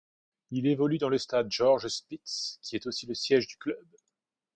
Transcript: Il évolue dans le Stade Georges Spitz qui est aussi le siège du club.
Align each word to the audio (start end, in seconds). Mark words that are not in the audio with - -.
Il 0.49 0.65
évolue 0.65 0.97
dans 0.97 1.09
le 1.09 1.19
Stade 1.19 1.51
Georges 1.51 1.87
Spitz 1.87 2.57
qui 2.63 2.75
est 2.75 2.87
aussi 2.87 3.05
le 3.05 3.13
siège 3.13 3.45
du 3.45 3.55
club. 3.57 3.85